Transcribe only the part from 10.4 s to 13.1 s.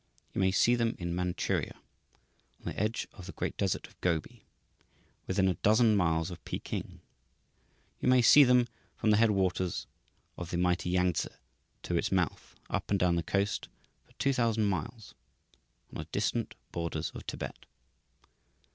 the mighty Yangtse to its mouth, up and